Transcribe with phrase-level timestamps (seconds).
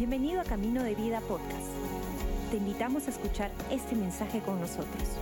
[0.00, 1.68] Bienvenido a Camino de Vida Podcast.
[2.50, 5.18] Te invitamos a escuchar este mensaje con nosotros.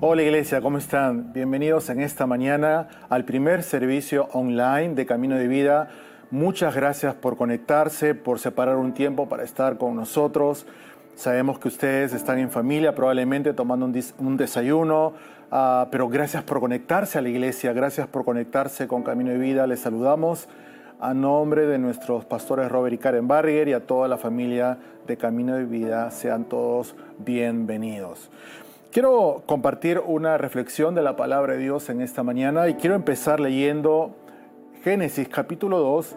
[0.00, 1.32] Hola iglesia, ¿cómo están?
[1.32, 5.88] Bienvenidos en esta mañana al primer servicio online de Camino de Vida.
[6.30, 10.66] Muchas gracias por conectarse, por separar un tiempo para estar con nosotros.
[11.14, 13.86] Sabemos que ustedes están en familia, probablemente tomando
[14.18, 15.14] un, desayuno,
[15.56, 19.68] Ah, pero gracias por conectarse a la iglesia, gracias por conectarse con Camino de Vida.
[19.68, 20.48] Les saludamos
[20.98, 25.16] a nombre de nuestros pastores Robert y Karen Barrier y a toda la familia de
[25.16, 26.10] Camino de Vida.
[26.10, 28.32] Sean todos bienvenidos.
[28.90, 33.38] Quiero compartir una reflexión de la palabra de Dios en esta mañana y quiero empezar
[33.38, 34.16] leyendo
[34.82, 36.16] Génesis capítulo 2,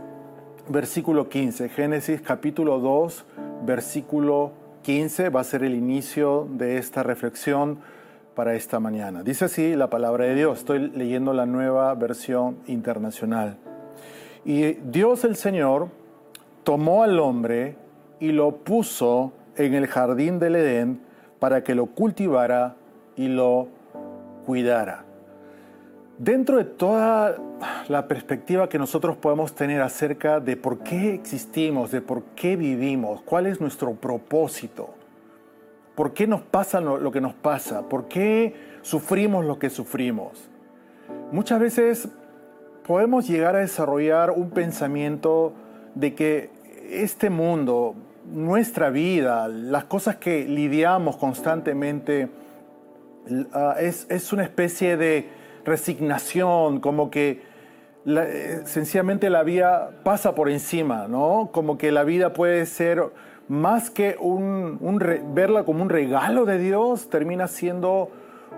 [0.69, 1.69] versículo 15.
[1.69, 3.23] Génesis capítulo 2,
[3.67, 7.77] versículo 15 va a ser el inicio de esta reflexión
[8.37, 9.23] para esta mañana.
[9.23, 10.59] Dice así la palabra de Dios.
[10.59, 13.57] Estoy leyendo la nueva versión internacional.
[14.45, 15.87] Y Dios el Señor
[16.63, 17.77] tomó al hombre
[18.19, 21.01] y lo puso en el jardín del Edén
[21.39, 22.75] para que lo cultivara
[23.15, 23.69] y lo
[24.45, 25.03] cuidara.
[26.19, 27.37] Dentro de toda
[27.87, 33.23] la perspectiva que nosotros podemos tener acerca de por qué existimos, de por qué vivimos,
[33.23, 34.93] cuál es nuestro propósito,
[35.97, 37.89] ¿Por qué nos pasa lo, que nos pasa?
[37.89, 38.53] ¿Por qué
[38.83, 40.47] sufrimos lo que sufrimos?
[41.31, 42.07] Muchas veces
[42.85, 45.53] podemos llegar a desarrollar un pensamiento
[45.95, 46.51] de que
[46.87, 47.95] este mundo,
[48.31, 52.29] nuestra vida, las cosas que lidiamos constantemente,
[53.51, 55.27] ah, es, una especie de
[55.65, 57.41] resignación, como que
[58.65, 61.49] sencillamente la vida pasa por encima, ¿no?
[61.51, 63.01] Como que la vida puede ser
[63.47, 64.79] más que un,
[65.33, 68.09] verla como un regalo de Dios, termina siendo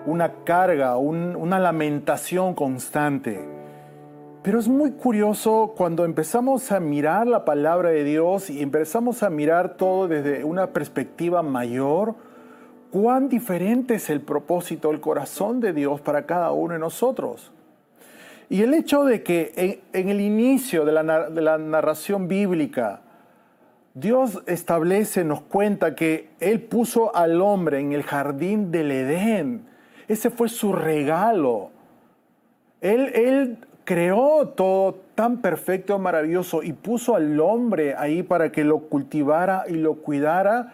[0.05, 3.59] una carga, una lamentación constante.
[4.41, 9.29] Pero es muy curioso cuando empezamos a mirar la palabra de Dios y empezamos a
[9.29, 12.15] mirar todo desde una perspectiva mayor,
[12.89, 17.51] cuán diferente es el propósito, el corazón de Dios para cada uno de nosotros.
[18.49, 23.01] Y el hecho de que en, el inicio de la, de la narración bíblica,
[23.93, 29.65] Dios establece, nos cuenta que Él puso al hombre en el jardín del Edén.
[30.07, 31.71] Ese fue su regalo.
[32.81, 38.79] Él, él creó todo tan perfecto, maravilloso y puso al hombre ahí para que lo
[38.81, 40.73] cultivara y lo cuidara.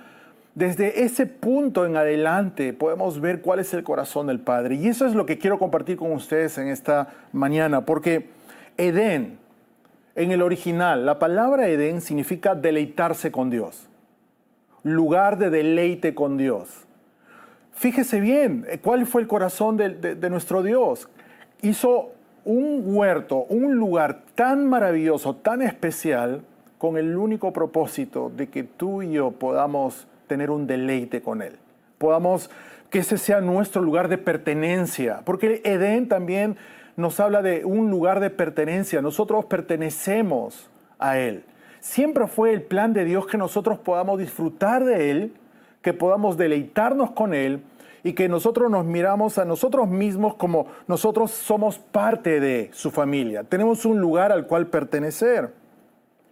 [0.54, 4.76] Desde ese punto en adelante podemos ver cuál es el corazón del Padre.
[4.76, 8.30] Y eso es lo que quiero compartir con ustedes en esta mañana, porque
[8.78, 9.38] Edén,
[10.16, 13.90] en el original, la palabra Edén significa deleitarse con Dios,
[14.84, 16.86] lugar de deleite con Dios.
[17.74, 21.10] Fíjese bien, eh, ¿cuál fue el corazón de, nuestro Dios?
[21.62, 22.14] Hizo
[22.46, 26.44] un huerto, un lugar tan maravilloso, tan especial,
[26.78, 31.58] con el único propósito de que tú y yo podamos tener un deleite con Él.
[31.98, 32.50] Podamos
[32.90, 36.58] que ese sea nuestro lugar de pertenencia, porque Edén también
[36.96, 39.02] nos habla de un lugar de pertenencia.
[39.02, 40.70] Nosotros pertenecemos
[41.00, 41.44] a Él.
[41.80, 45.34] Siempre fue el plan de Dios que nosotros podamos disfrutar de Él,
[45.82, 47.62] que podamos deleitarnos con Él
[48.04, 53.44] y que nosotros nos miramos a nosotros mismos como nosotros somos parte de su familia.
[53.44, 55.54] Tenemos un lugar al cual pertenecer.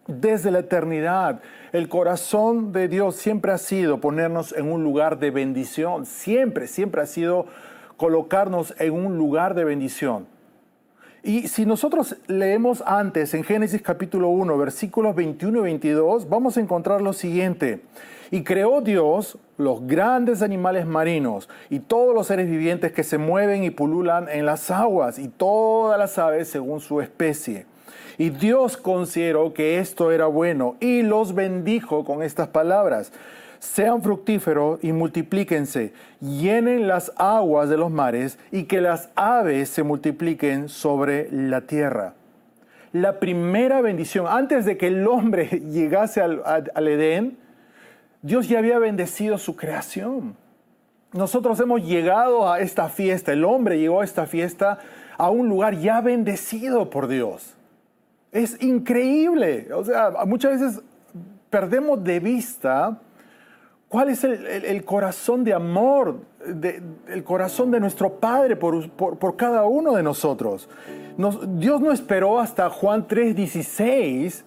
[0.08, 1.42] Desde la eternidad,
[1.72, 6.06] el corazón de Dios siempre ha sido ponernos en un lugar de bendición.
[6.06, 7.46] Siempre, siempre ha sido
[7.96, 10.28] colocarnos en un lugar de bendición.
[11.26, 16.60] Y si nosotros leemos antes en Génesis capítulo 1, versículos 21 y 22, vamos a
[16.60, 17.80] encontrar lo siguiente.
[18.30, 23.64] Y creó Dios los grandes animales marinos y todos los seres vivientes que se mueven
[23.64, 27.68] y pululan en las aguas y todas las aves según su especie.
[28.18, 33.14] Y Dios consideró que esto era bueno y los bendijo con estas palabras
[33.64, 39.84] sean fructíferos y multiplíquense, llenen las aguas de los mares y que las aves se
[39.84, 42.14] multipliquen sobre la tierra.
[42.92, 47.38] La primera bendición, antes de que el hombre llegase al, Edén,
[48.22, 50.36] Dios ya había bendecido su creación.
[51.14, 54.80] Nosotros hemos llegado a esta fiesta, el hombre llegó a esta fiesta
[55.18, 57.56] a un lugar ya bendecido por Dios.
[58.34, 59.70] Es increíble.
[59.74, 60.82] O sea, muchas veces
[61.50, 63.00] perdemos de vista
[63.94, 66.16] ¿Cuál es el, corazón de amor,
[67.08, 70.68] el corazón de nuestro Padre por, cada uno de nosotros?
[71.50, 74.46] Dios no esperó hasta Juan 3:16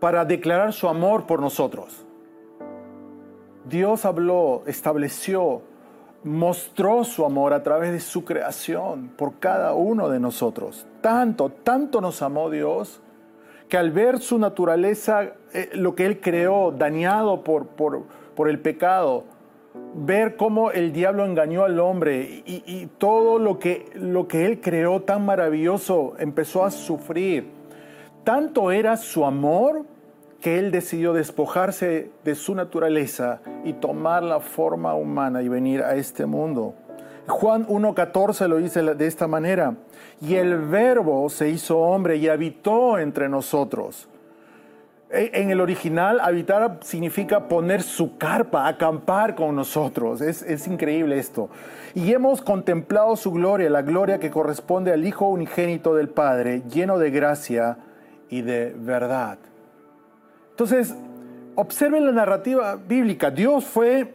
[0.00, 2.06] para declarar su amor por nosotros.
[3.66, 5.60] Dios habló, estableció
[6.24, 10.86] mostró su amor a través de su creación por cada uno de nosotros.
[11.02, 13.02] Tanto, tanto nos amó Dios
[13.68, 18.04] que al ver su naturaleza, eh, lo que Él creó, dañado por, por,
[18.40, 19.24] por, el pecado,
[19.94, 25.02] ver cómo el diablo engañó al hombre y, todo lo que, lo que Él creó
[25.02, 27.50] tan maravilloso empezó a sufrir.
[28.24, 29.84] Tanto era su amor
[30.40, 35.96] que Él decidió despojarse de su naturaleza y tomar la forma humana y venir a
[35.96, 36.72] este mundo.
[37.28, 39.74] Juan 1.14 lo dice de esta manera,
[40.22, 44.08] y el verbo se hizo hombre y habitó entre nosotros.
[45.12, 50.20] En el original, habitar significa poner su carpa, acampar con nosotros.
[50.20, 51.50] Es, es, increíble esto.
[51.96, 56.96] Y hemos contemplado su gloria, la gloria que corresponde al Hijo unigénito del Padre, lleno
[56.96, 57.78] de gracia
[58.28, 59.38] y de verdad.
[60.50, 60.94] Entonces,
[61.56, 63.30] observen la narrativa bíblica.
[63.30, 64.14] Dios fue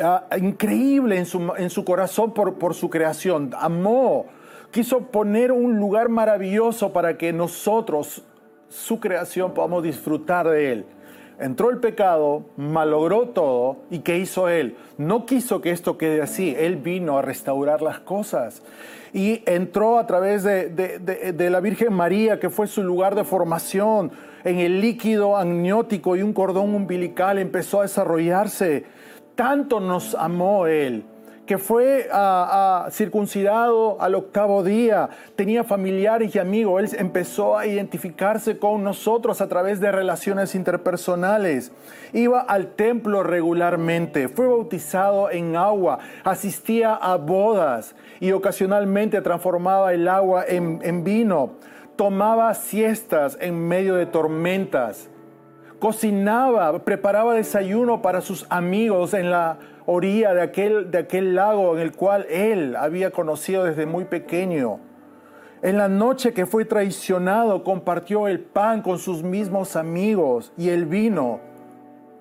[0.00, 3.50] ah, increíble en su, en su corazón por, por su creación.
[3.58, 4.26] Amó,
[4.70, 8.22] quiso poner un lugar maravilloso para que nosotros,
[8.70, 10.86] su creación, podamos disfrutar de él.
[11.38, 14.76] Entró el pecado, malogró todo, ¿y qué hizo él?
[14.98, 18.62] No quiso que esto quede así, él vino a restaurar las cosas.
[19.12, 20.98] Y entró a través de, de,
[21.32, 24.12] de la Virgen María, que fue su lugar de formación,
[24.44, 28.84] en el líquido amniótico y un cordón umbilical empezó a desarrollarse.
[29.34, 31.04] Tanto nos amó Él
[31.50, 32.08] que fue
[32.92, 39.48] circuncidado al octavo día, tenía familiares y amigos, él empezó a identificarse con nosotros a
[39.48, 41.72] través de relaciones interpersonales,
[42.12, 50.06] iba al templo regularmente, fue bautizado en agua, asistía a bodas y ocasionalmente transformaba el
[50.06, 51.54] agua en, en vino.
[51.96, 55.10] Tomaba siestas en medio de tormentas,
[55.80, 61.82] cocinaba, preparaba desayuno para sus amigos en la orilla de aquel, de aquel lago en
[61.82, 64.78] el cual él había conocido desde muy pequeño.
[65.62, 70.86] En la noche que fue traicionado, compartió el pan con sus mismos amigos y el
[70.86, 71.40] vino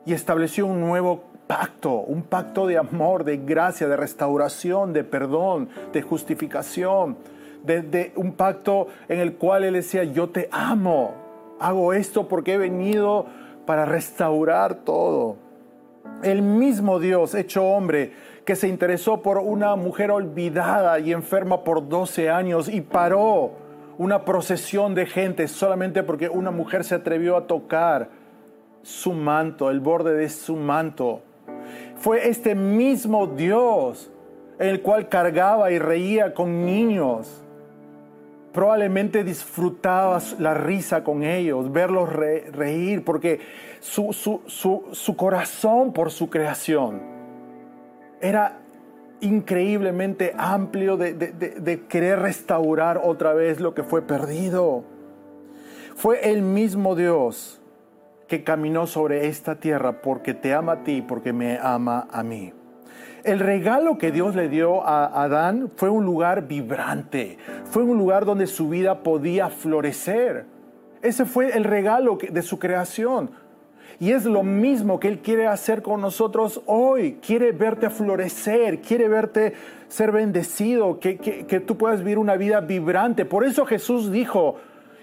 [0.06, 5.70] y estableció un nuevo pacto, un pacto de amor, de gracia, de restauración, de perdón,
[5.94, 7.18] de justificación
[7.64, 11.14] de, un pacto en el cual Él decía, yo te amo,
[11.60, 13.26] hago esto porque he venido
[13.66, 15.38] para restaurar todo.
[16.22, 18.12] El mismo Dios hecho hombre
[18.44, 23.52] que se interesó por una mujer olvidada y enferma por 12 años y paró
[23.98, 28.10] una procesión de gente solamente porque una mujer se atrevió a tocar
[28.82, 31.22] su manto, el borde de su manto.
[31.96, 34.12] Fue este mismo Dios
[34.58, 37.44] el cual cargaba y reía con niños
[38.52, 43.40] probablemente disfrutabas la risa con ellos, verlos reír, porque
[43.80, 47.02] su, su, corazón por su creación
[48.22, 48.60] era
[49.22, 54.84] increíblemente amplio de, de, querer restaurar otra vez lo que fue perdido.
[55.96, 57.62] Fue el mismo Dios
[58.28, 62.54] que caminó sobre esta tierra porque te ama a ti, porque me ama a mí.
[63.24, 68.26] El regalo que Dios le dio a Adán fue un lugar vibrante, fue un lugar
[68.26, 70.46] donde su vida podía florecer.
[71.02, 73.32] Ese fue el regalo de su creación.
[74.00, 77.20] Y es lo mismo que Él quiere hacer con nosotros hoy.
[77.26, 79.54] Quiere verte florecer, quiere verte
[79.90, 83.26] ser bendecido, que, que, tú puedas vivir una vida vibrante.
[83.26, 84.56] Por eso Jesús dijo,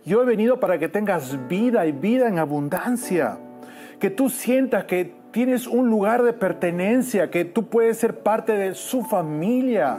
[0.07, 3.39] yo he venido para que tengas vida y vida en abundancia.
[4.01, 8.75] Que tú sientas que tienes un lugar de pertenencia, que tú puedes ser parte de
[8.75, 9.99] su familia.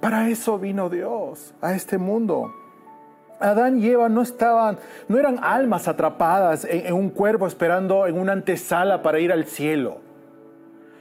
[0.00, 2.54] Para eso vino Dios a este mundo.
[3.40, 8.16] Adán y Eva no estaban, no eran almas atrapadas en, en, un cuerpo esperando en
[8.16, 9.98] una antesala para ir al cielo.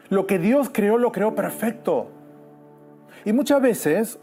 [0.09, 2.07] Lo que Dios creó, lo creó perfecto.
[3.23, 4.17] Y muchas veces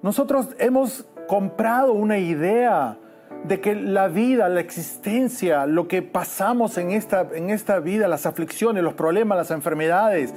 [0.00, 2.98] nosotros hemos comprado una idea
[3.44, 8.26] de que la vida, la existencia, lo que pasamos en esta, en esta vida, las
[8.26, 10.32] aflicciones, los problemas, las enfermedades,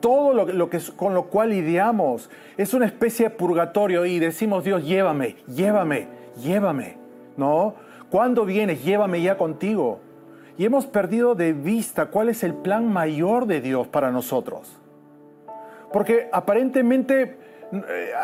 [0.00, 4.84] todo lo, que, con lo cual lidiamos, es una especie de purgatorio y decimos, Dios,
[4.84, 6.08] llévame, llévame,
[6.42, 6.96] llévame,
[7.36, 7.74] ¿no?
[8.10, 8.84] ¿Cuándo vienes?
[8.84, 10.00] Llévame ya contigo.
[10.58, 14.76] Y hemos perdido de vista cuál es el plan mayor de Dios para nosotros.
[15.92, 17.38] Porque aparentemente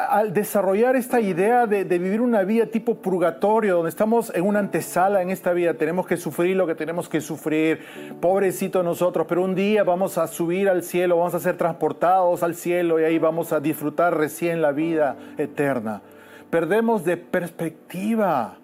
[0.09, 5.23] al desarrollar esta idea de, vivir una vida tipo purgatorio, donde estamos en una antesala
[5.23, 7.81] en esta vida, tenemos que sufrir lo que tenemos que sufrir,
[8.21, 12.55] pobrecito nosotros, pero un día vamos a subir al cielo, vamos a ser transportados al
[12.55, 16.03] cielo y ahí vamos a disfrutar recién la vida eterna.
[16.51, 18.59] Perdemos de perspectiva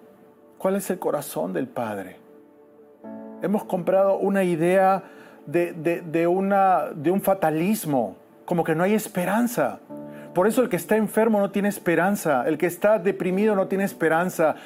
[0.57, 2.17] cuál es el corazón del Padre.
[3.41, 5.03] Hemos comprado una idea
[5.45, 9.79] de un fatalismo como que no hay esperanza.
[10.35, 13.85] Por eso el que está enfermo no tiene esperanza, el que está deprimido no tiene
[13.85, 14.57] esperanza.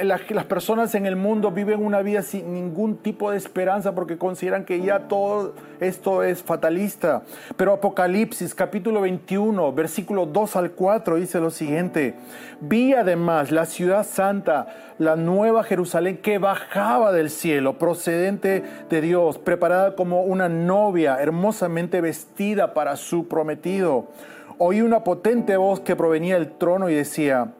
[0.00, 4.64] las personas en el mundo viven una vida sin ningún tipo de esperanza porque consideran
[4.64, 7.24] que ya todo esto es fatalista.
[7.58, 12.14] Pero Apocalipsis capítulo 21, versículo 2 al 4 dice lo siguiente.
[12.62, 19.36] Vi además la ciudad santa, la nueva Jerusalén que bajaba del cielo, procedente de Dios,
[19.36, 24.08] preparada como una novia hermosamente vestida para su prometido
[24.58, 27.52] oí una potente voz que provenía del trono y decía,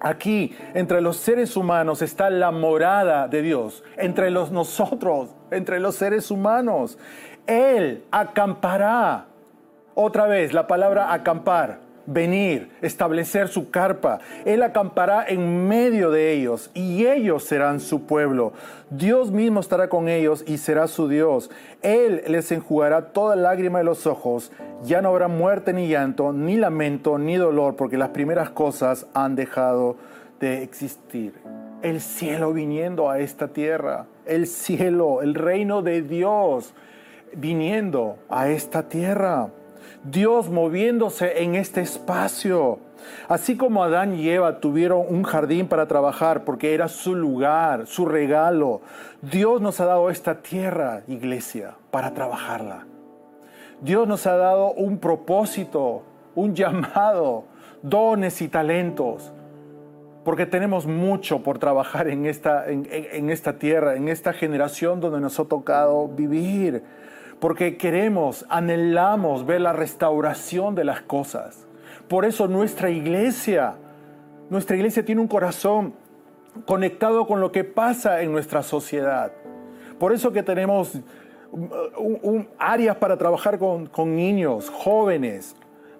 [0.00, 5.96] aquí entre los seres humanos está la morada de Dios, entre los nosotros, entre los
[5.96, 6.98] seres humanos.
[7.46, 9.26] Él acampará.
[9.94, 14.20] Otra vez, la palabra acampar venir, establecer su carpa.
[14.44, 18.52] Él acampará en medio de ellos y ellos serán su pueblo.
[18.90, 21.50] Dios mismo estará con ellos y será su Dios.
[21.82, 24.52] Él les enjugará toda lágrima de los ojos.
[24.84, 29.34] Ya no habrá muerte ni llanto, ni lamento, ni dolor, porque las primeras cosas han
[29.34, 29.96] dejado
[30.40, 31.34] de existir.
[31.82, 34.06] El cielo viniendo a esta tierra.
[34.24, 36.74] El cielo, el reino de Dios
[37.34, 39.50] viniendo a esta tierra.
[40.10, 42.78] Dios moviéndose en este espacio.
[43.28, 48.06] Así como Adán y Eva tuvieron un jardín para trabajar porque era su lugar, su
[48.06, 48.80] regalo,
[49.22, 52.86] Dios nos ha dado esta tierra, iglesia, para trabajarla.
[53.80, 56.02] Dios nos ha dado un propósito,
[56.34, 57.44] un llamado,
[57.82, 59.32] dones y talentos,
[60.24, 65.38] porque tenemos mucho por trabajar en esta, en, esta tierra, en esta generación donde nos
[65.38, 66.82] ha tocado vivir
[67.40, 71.66] porque queremos, anhelamos ver la restauración de las cosas.
[72.08, 73.74] Por eso nuestra iglesia,
[74.48, 75.94] nuestra iglesia tiene un corazón
[76.64, 79.32] conectado con lo que pasa en nuestra sociedad.
[79.98, 81.00] Por eso que tenemos
[82.58, 85.56] áreas para trabajar con, niños, jóvenes,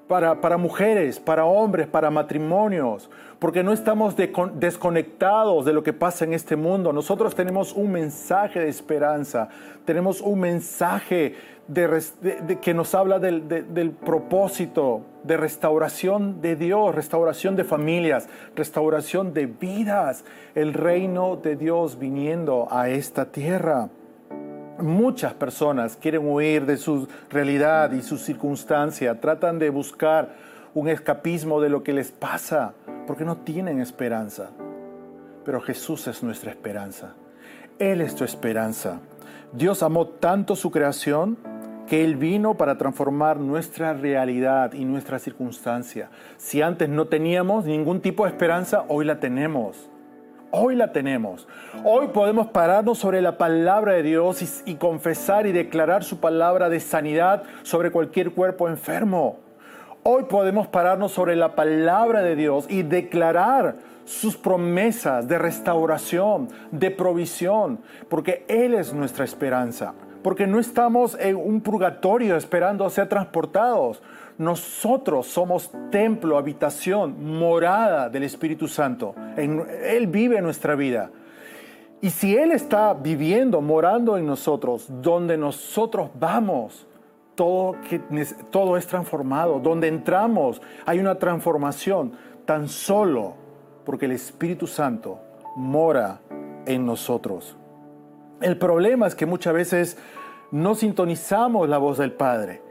[0.09, 4.15] para, para, mujeres, para hombres, para matrimonios, porque no estamos
[4.55, 6.93] desconectados de lo que pasa en este mundo.
[6.93, 9.49] Nosotros tenemos un mensaje de esperanza,
[9.85, 11.35] tenemos un mensaje
[11.69, 19.35] de, que nos habla del, del propósito de restauración de Dios, restauración de familias, restauración
[19.35, 23.89] de vidas, el reino de Dios viniendo a esta tierra.
[24.79, 30.35] Muchas personas quieren huir de su realidad y su circunstancia, tratan de buscar
[30.75, 32.75] un escapismo de lo que les pasa
[33.07, 34.51] porque no tienen esperanza.
[35.47, 37.15] Pero Jesús es nuestra esperanza.
[37.79, 39.01] Él es tu esperanza.
[39.53, 41.39] Dios amó tanto su creación
[41.87, 46.11] que Él vino para transformar nuestra realidad y nuestra circunstancia.
[46.37, 49.89] Si antes no teníamos ningún tipo de esperanza, hoy la tenemos.
[50.51, 51.49] Hoy la tenemos.
[51.85, 56.81] Hoy podemos pararnos sobre la palabra de Dios y, confesar y declarar su palabra de
[56.81, 59.39] sanidad sobre cualquier cuerpo enfermo.
[60.05, 63.75] Hoy podemos pararnos sobre la palabra de Dios y declarar
[64.05, 69.95] sus promesas de restauración, de provisión, porque Él es nuestra esperanza,
[70.27, 74.03] porque no estamos en un purgatorio esperando ser transportados.
[74.39, 79.15] Nosotros somos templo, habitación, morada del Espíritu Santo.
[79.37, 81.13] Él vive en nuestra vida.
[82.01, 86.89] Y si Él está viviendo, morando en nosotros, donde nosotros vamos,
[87.37, 87.77] todo,
[88.51, 89.61] todo es transformado.
[89.61, 92.15] Donde entramos hay una transformación
[92.45, 93.35] tan solo
[93.85, 95.21] porque el Espíritu Santo
[95.55, 96.19] mora
[96.67, 97.57] en nosotros.
[98.41, 99.97] El problema es que muchas veces
[100.51, 102.63] no sintonizamos la voz del Padre.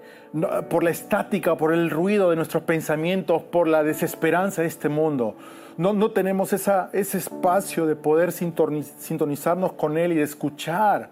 [0.70, 5.36] por la estática, por el ruido de nuestros pensamientos, por la desesperanza de este mundo.
[5.78, 11.10] No, no tenemos esa, ese espacio de poder sintonizarnos con Él y de escuchar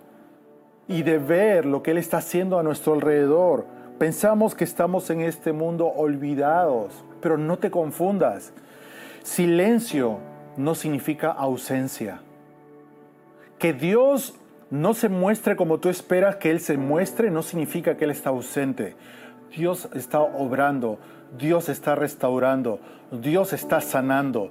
[0.89, 3.65] y de ver lo que Él está haciendo a nuestro alrededor.
[3.97, 8.51] Pensamos que estamos en este mundo olvidados, pero no te confundas.
[9.21, 10.19] Silencio
[10.57, 12.19] no significa ausencia.
[13.57, 14.35] Que Dios
[14.73, 18.31] no se muestre como tú esperas que Él se muestre no significa que Él está
[18.31, 18.95] ausente.
[19.55, 20.97] Dios está obrando,
[21.37, 22.79] Dios está restaurando,
[23.11, 24.49] Dios está sanando,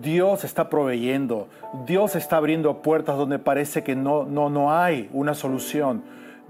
[0.00, 1.48] Dios está proveyendo,
[1.88, 6.04] Dios está abriendo puertas donde parece que no, no, no hay una solución.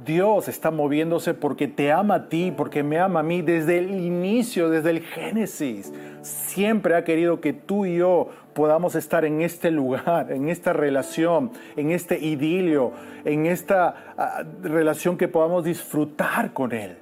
[0.04, 4.00] Dios está moviéndose porque te ama a ti, porque me ama a mí desde el
[4.00, 5.95] inicio, desde el Génesis.
[6.21, 11.51] Siempre ha querido que tú y yo podamos estar en este lugar, en esta relación,
[11.77, 12.93] en este idilio,
[13.25, 16.99] en esta ah, relación que podamos disfrutar con Él.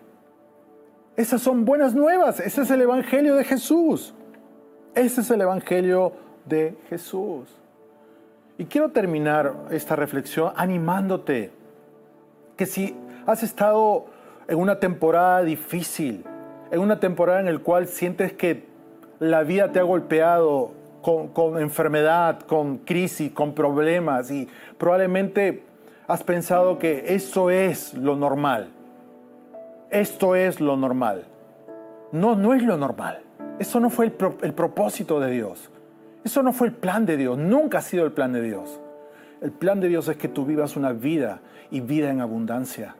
[1.16, 4.14] Esas son buenas nuevas, ese es el Evangelio de Jesús.
[4.94, 6.12] Ese es el Evangelio
[6.46, 7.48] de Jesús.
[8.58, 11.50] Y quiero terminar esta reflexión animándote
[12.56, 14.06] que si has estado
[14.48, 16.24] en una temporada difícil,
[16.70, 18.66] en una temporada en la cual sientes que
[19.18, 25.64] la vida te ha golpeado con, enfermedad, con crisis, con problemas y probablemente
[26.06, 28.70] has pensado que eso es lo normal.
[29.90, 31.24] Esto es lo normal.
[32.12, 33.22] No, no es lo normal.
[33.58, 35.70] Eso no fue el, el, propósito de Dios.
[36.24, 37.36] Eso no fue el plan de Dios.
[37.36, 38.80] Nunca ha sido el plan de Dios.
[39.40, 41.40] El plan de Dios es que tú vivas una vida
[41.70, 42.94] y vida en abundancia.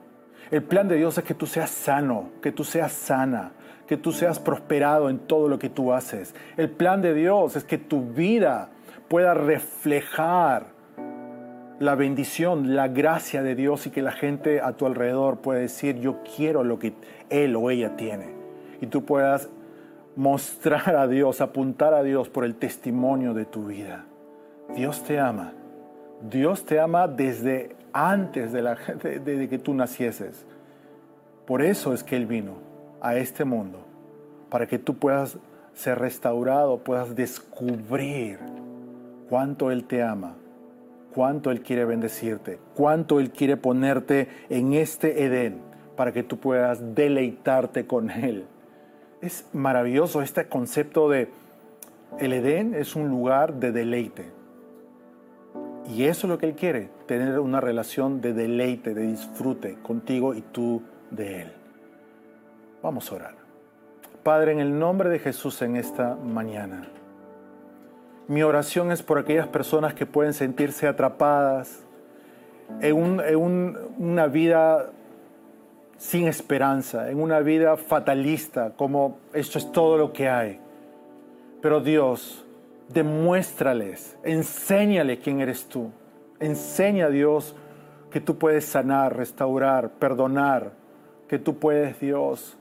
[0.51, 3.53] El plan de Dios es que tú seas sano, que tú seas sana,
[3.87, 6.33] que tú seas prosperado en todo lo que tú haces.
[6.57, 8.69] El plan de Dios es que tu vida
[9.07, 10.67] pueda reflejar
[11.79, 15.99] la bendición, la gracia de Dios y que la gente a tu alrededor pueda decir,
[15.99, 16.93] yo quiero lo que
[17.29, 18.33] él o ella tiene.
[18.79, 19.49] Y tú puedas
[20.15, 24.05] mostrar a Dios, apuntar a Dios por el testimonio de tu vida.
[24.75, 25.53] Dios te ama.
[26.21, 30.45] Dios te ama desde antes de, que tú nacieses.
[31.45, 32.72] Por eso es que Él vino
[33.03, 33.85] a este mundo,
[34.49, 35.37] para que tú puedas
[35.75, 38.39] ser restaurado, puedas descubrir
[39.29, 40.35] cuánto Él te ama,
[41.13, 45.59] cuánto Él quiere bendecirte, cuánto Él quiere ponerte en este Edén,
[45.97, 48.45] para que tú puedas deleitarte con Él.
[49.21, 51.29] Es maravilloso este concepto de
[52.19, 54.25] el Edén es un lugar de deleite.
[55.93, 60.33] Y eso es lo que Él quiere, tener una relación de deleite, de disfrute contigo
[60.33, 60.81] y tú
[61.11, 61.62] de Él.
[62.83, 63.35] Vamos a orar.
[64.23, 66.89] Padre, en el nombre de Jesús en esta mañana,
[68.27, 71.81] mi oración es por aquellas personas que pueden sentirse atrapadas
[72.81, 74.91] en, una vida
[75.97, 80.59] sin esperanza, en una vida fatalista, como esto es todo lo que hay.
[81.61, 82.43] Pero Dios,
[82.89, 85.89] demuéstrales, enséñale quién eres tú.
[86.37, 87.55] Enseña a Dios
[88.11, 90.73] que tú puedes sanar, restaurar, perdonar,
[91.29, 92.57] que tú puedes, Dios,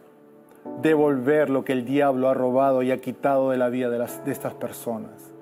[0.81, 4.21] devolver lo que el diablo ha robado y ha quitado de la vida de, las,
[4.27, 5.33] estas personas.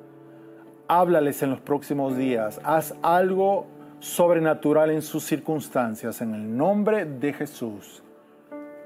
[0.88, 3.66] Háblales en los próximos días, haz algo
[4.00, 8.02] sobrenatural en sus circunstancias, en el nombre de Jesús.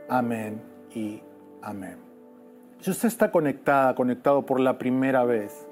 [0.08, 0.60] Amén
[0.94, 1.22] y
[1.62, 1.96] amén.
[2.80, 5.66] Si usted está conectada, conectado por la primera vez,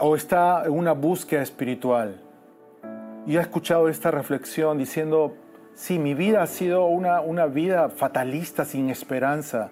[0.00, 2.20] o está en una búsqueda espiritual
[3.26, 5.36] y ha escuchado esta reflexión diciendo,
[5.80, 9.70] sí, mi vida ha sido una, una vida fatalista, sin esperanza,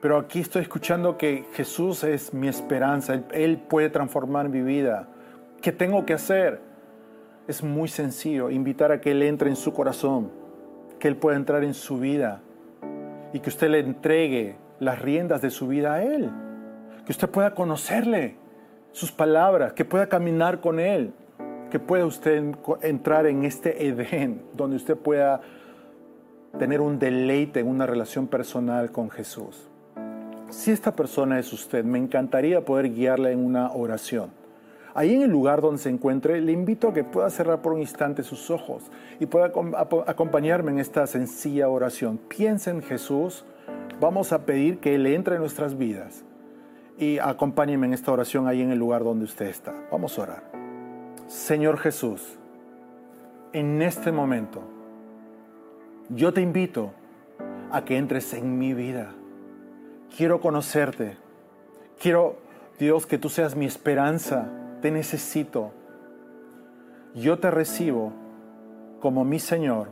[0.00, 5.06] pero aquí estoy escuchando que Jesús es mi esperanza, Él, Él puede transformar mi vida.
[5.60, 6.60] ¿Qué tengo que hacer?
[7.46, 10.32] Es muy sencillo, invitar a que Él entre en su corazón,
[10.98, 12.40] que Él pueda entrar en su vida
[13.32, 16.32] y que usted le entregue las riendas de su vida a Él,
[17.06, 18.36] que usted pueda conocerle,
[18.90, 21.14] sus palabras, que pueda caminar con Él,
[21.72, 25.40] que pueda usted entrar en este Edén, donde usted pueda
[26.58, 29.70] tener un deleite en una relación personal con Jesús.
[30.50, 34.32] Si esta persona es usted, me encantaría poder guiarla en una oración.
[34.92, 37.80] Ahí en el lugar donde se encuentre, le invito a que pueda cerrar por un
[37.80, 39.50] instante sus ojos y pueda
[40.06, 42.18] acompañarme en esta sencilla oración.
[42.18, 43.46] Piensa en Jesús,
[43.98, 46.22] vamos a pedir que Él entre en nuestras vidas
[46.98, 49.72] y acompáñeme en esta oración ahí en el lugar donde usted está.
[49.90, 50.51] Vamos a orar.
[51.32, 52.38] Señor Jesús,
[53.54, 54.62] en este momento,
[56.10, 56.92] yo te invito
[57.70, 59.12] a que entres en mi vida.
[60.14, 61.16] Quiero conocerte.
[61.98, 62.36] Quiero,
[62.78, 64.46] Dios, que tú seas mi esperanza.
[64.82, 65.72] Te necesito.
[67.14, 68.12] Yo te recibo
[69.00, 69.88] como mi Señor,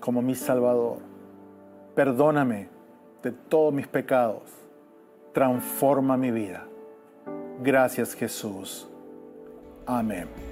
[0.00, 0.98] como mi Salvador.
[1.96, 2.68] Perdóname
[3.22, 4.42] de todos mis pecados
[5.32, 6.66] transforma mi vida.
[7.62, 8.86] Gracias Jesús.
[9.86, 10.51] Amén.